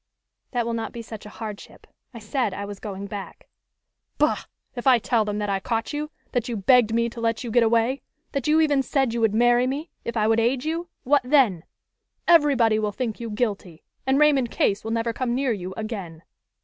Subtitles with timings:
[0.49, 1.85] "That will not be such a hardship.
[2.11, 3.47] I said I was going back."
[4.17, 4.45] "Bah!
[4.75, 7.51] If I tell them that I caught you, that you begged me to let you
[7.51, 8.01] get away
[8.31, 11.65] that you even said you would marry me, if I would aid you, what then?
[12.27, 16.23] Everybody will think you guilty, and Raymond Case will never come near you again."